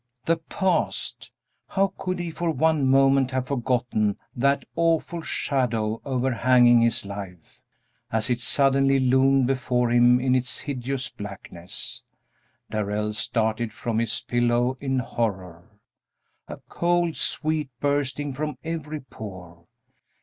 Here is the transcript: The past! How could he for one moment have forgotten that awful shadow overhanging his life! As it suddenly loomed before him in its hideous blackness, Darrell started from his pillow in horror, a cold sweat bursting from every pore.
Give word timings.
The 0.25 0.37
past! 0.37 1.29
How 1.67 1.93
could 1.95 2.17
he 2.17 2.31
for 2.31 2.49
one 2.49 2.87
moment 2.87 3.29
have 3.29 3.45
forgotten 3.45 4.17
that 4.35 4.65
awful 4.75 5.21
shadow 5.21 6.01
overhanging 6.03 6.81
his 6.81 7.05
life! 7.05 7.61
As 8.11 8.27
it 8.31 8.39
suddenly 8.39 8.99
loomed 8.99 9.45
before 9.45 9.91
him 9.91 10.19
in 10.19 10.33
its 10.33 10.61
hideous 10.61 11.07
blackness, 11.11 12.01
Darrell 12.71 13.13
started 13.13 13.71
from 13.71 13.99
his 13.99 14.21
pillow 14.21 14.75
in 14.79 14.97
horror, 14.97 15.69
a 16.47 16.57
cold 16.67 17.15
sweat 17.15 17.67
bursting 17.79 18.33
from 18.33 18.57
every 18.63 19.01
pore. 19.01 19.67